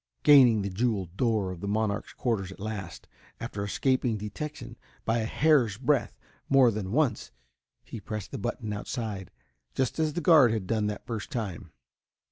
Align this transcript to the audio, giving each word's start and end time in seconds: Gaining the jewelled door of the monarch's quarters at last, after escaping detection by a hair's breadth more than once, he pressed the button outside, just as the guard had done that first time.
Gaining 0.23 0.63
the 0.63 0.71
jewelled 0.71 1.15
door 1.15 1.51
of 1.51 1.61
the 1.61 1.67
monarch's 1.67 2.13
quarters 2.13 2.51
at 2.51 2.59
last, 2.59 3.07
after 3.39 3.63
escaping 3.63 4.17
detection 4.17 4.75
by 5.05 5.19
a 5.19 5.25
hair's 5.25 5.77
breadth 5.77 6.17
more 6.49 6.71
than 6.71 6.91
once, 6.91 7.29
he 7.83 7.99
pressed 8.01 8.31
the 8.31 8.39
button 8.39 8.73
outside, 8.73 9.29
just 9.75 9.99
as 9.99 10.13
the 10.13 10.19
guard 10.21 10.51
had 10.53 10.65
done 10.65 10.87
that 10.87 11.05
first 11.05 11.29
time. 11.29 11.71